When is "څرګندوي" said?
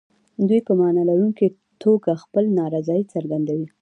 3.13-3.67